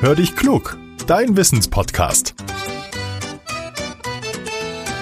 [0.00, 2.36] Hör dich klug, dein Wissenspodcast.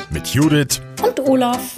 [0.08, 1.74] Mit Judith und Olaf.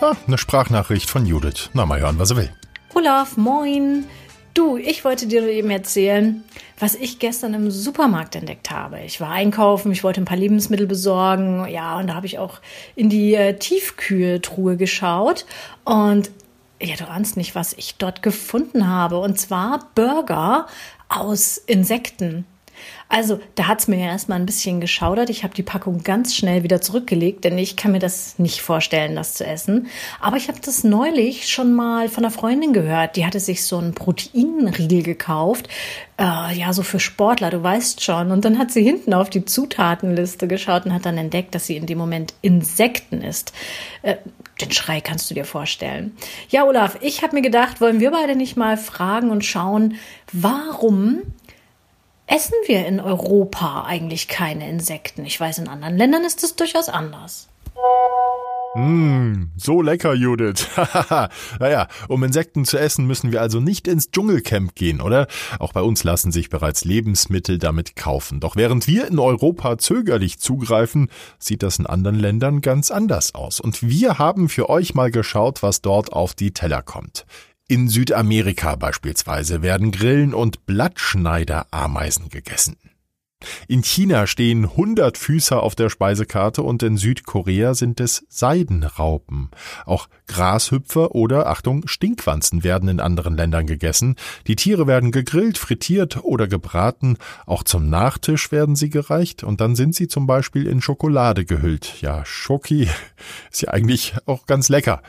[0.00, 1.70] Ah, eine Sprachnachricht von Judith.
[1.72, 2.52] Na, mal hören, was er will.
[2.94, 4.04] Olaf, moin.
[4.54, 6.44] Du, ich wollte dir eben erzählen,
[6.78, 9.00] was ich gestern im Supermarkt entdeckt habe.
[9.00, 12.60] Ich war einkaufen, ich wollte ein paar Lebensmittel besorgen, ja, und da habe ich auch
[12.94, 15.44] in die äh, Tiefkühltruhe geschaut
[15.82, 16.30] und
[16.84, 19.18] ja, du ahnst nicht, was ich dort gefunden habe.
[19.18, 20.66] Und zwar Burger
[21.08, 22.46] aus Insekten.
[23.08, 25.30] Also, da hat es mir ja erstmal ein bisschen geschaudert.
[25.30, 29.14] Ich habe die Packung ganz schnell wieder zurückgelegt, denn ich kann mir das nicht vorstellen,
[29.14, 29.88] das zu essen.
[30.20, 33.16] Aber ich habe das neulich schon mal von einer Freundin gehört.
[33.16, 35.68] Die hatte sich so einen Proteinriegel gekauft.
[36.18, 38.30] Äh, ja, so für Sportler, du weißt schon.
[38.30, 41.76] Und dann hat sie hinten auf die Zutatenliste geschaut und hat dann entdeckt, dass sie
[41.76, 43.52] in dem Moment Insekten isst.
[44.02, 44.16] Äh,
[44.60, 46.16] den Schrei kannst du dir vorstellen.
[46.48, 49.96] Ja, Olaf, ich habe mir gedacht, wollen wir beide nicht mal fragen und schauen,
[50.32, 51.22] warum
[52.26, 55.24] essen wir in Europa eigentlich keine Insekten?
[55.24, 57.48] Ich weiß, in anderen Ländern ist es durchaus anders.
[58.76, 60.66] Mmh, so lecker, Judith.
[61.60, 65.28] naja, um Insekten zu essen, müssen wir also nicht ins Dschungelcamp gehen, oder?
[65.60, 68.40] Auch bei uns lassen sich bereits Lebensmittel damit kaufen.
[68.40, 71.08] Doch während wir in Europa zögerlich zugreifen,
[71.38, 73.60] sieht das in anderen Ländern ganz anders aus.
[73.60, 77.26] Und wir haben für euch mal geschaut, was dort auf die Teller kommt.
[77.66, 82.76] In Südamerika beispielsweise werden Grillen und Blattschneiderameisen gegessen.
[83.68, 89.50] In China stehen Hundertfüßer auf der Speisekarte und in Südkorea sind es Seidenraupen.
[89.86, 94.16] Auch Grashüpfer oder, Achtung, Stinkwanzen werden in anderen Ländern gegessen.
[94.46, 97.16] Die Tiere werden gegrillt, frittiert oder gebraten.
[97.46, 102.02] Auch zum Nachtisch werden sie gereicht und dann sind sie zum Beispiel in Schokolade gehüllt.
[102.02, 102.90] Ja, Schoki
[103.50, 105.02] ist ja eigentlich auch ganz lecker.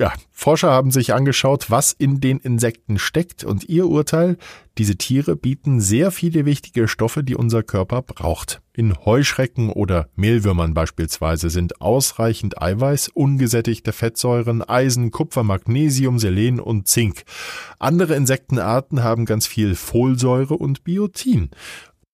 [0.00, 4.36] Ja, Forscher haben sich angeschaut, was in den Insekten steckt und ihr Urteil,
[4.78, 8.62] diese Tiere bieten sehr viele wichtige Stoffe, die unser Körper braucht.
[8.72, 16.86] In Heuschrecken oder Mehlwürmern beispielsweise sind ausreichend Eiweiß, ungesättigte Fettsäuren, Eisen, Kupfer, Magnesium, Selen und
[16.86, 17.24] Zink.
[17.80, 21.50] Andere Insektenarten haben ganz viel Folsäure und Biotin.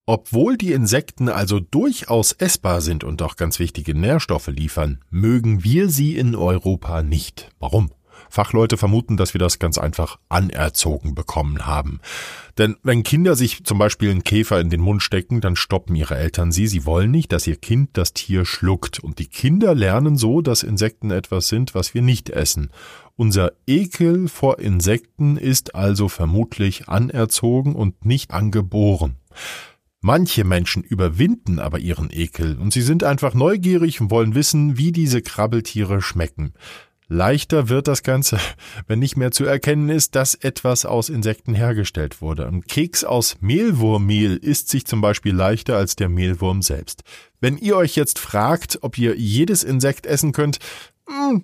[0.06, 5.88] Obwohl die Insekten also durchaus essbar sind und auch ganz wichtige Nährstoffe liefern, mögen wir
[5.88, 7.48] sie in Europa nicht.
[7.58, 7.90] Warum?
[8.28, 12.00] Fachleute vermuten, dass wir das ganz einfach anerzogen bekommen haben.
[12.58, 16.16] Denn wenn Kinder sich zum Beispiel einen Käfer in den Mund stecken, dann stoppen ihre
[16.16, 16.66] Eltern sie.
[16.66, 18.98] Sie wollen nicht, dass ihr Kind das Tier schluckt.
[18.98, 22.70] Und die Kinder lernen so, dass Insekten etwas sind, was wir nicht essen.
[23.16, 29.16] Unser Ekel vor Insekten ist also vermutlich anerzogen und nicht angeboren.
[30.06, 34.92] Manche Menschen überwinden aber ihren Ekel und sie sind einfach neugierig und wollen wissen, wie
[34.92, 36.52] diese Krabbeltiere schmecken.
[37.08, 38.38] Leichter wird das Ganze,
[38.86, 42.46] wenn nicht mehr zu erkennen ist, dass etwas aus Insekten hergestellt wurde.
[42.46, 47.02] Ein Keks aus Mehlwurmmehl isst sich zum Beispiel leichter als der Mehlwurm selbst.
[47.40, 50.58] Wenn ihr euch jetzt fragt, ob ihr jedes Insekt essen könnt,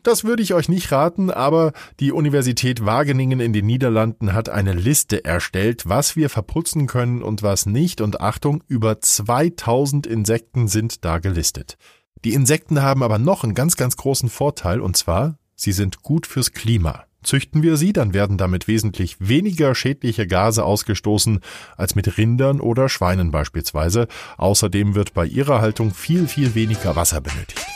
[0.02, 4.72] das würde ich euch nicht raten, aber die Universität Wageningen in den Niederlanden hat eine
[4.72, 8.00] Liste erstellt, was wir verputzen können und was nicht.
[8.00, 11.76] Und Achtung, über 2000 Insekten sind da gelistet.
[12.24, 16.26] Die Insekten haben aber noch einen ganz, ganz großen Vorteil, und zwar, sie sind gut
[16.26, 17.04] fürs Klima.
[17.22, 21.40] Züchten wir sie, dann werden damit wesentlich weniger schädliche Gase ausgestoßen
[21.76, 24.08] als mit Rindern oder Schweinen beispielsweise.
[24.38, 27.66] Außerdem wird bei ihrer Haltung viel, viel weniger Wasser benötigt.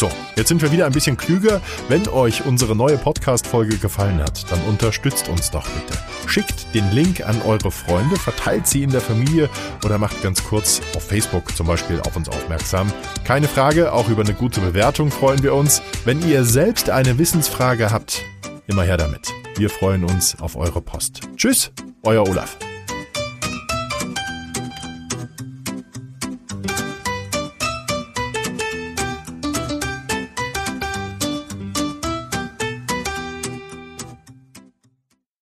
[0.00, 1.60] So, jetzt sind wir wieder ein bisschen klüger.
[1.88, 5.98] Wenn euch unsere neue Podcast-Folge gefallen hat, dann unterstützt uns doch bitte.
[6.26, 9.50] Schickt den Link an eure Freunde, verteilt sie in der Familie
[9.84, 12.90] oder macht ganz kurz auf Facebook zum Beispiel auf uns aufmerksam.
[13.24, 15.82] Keine Frage, auch über eine gute Bewertung freuen wir uns.
[16.06, 18.24] Wenn ihr selbst eine Wissensfrage habt,
[18.68, 19.28] immer her damit.
[19.56, 21.20] Wir freuen uns auf eure Post.
[21.36, 21.72] Tschüss,
[22.04, 22.56] euer Olaf.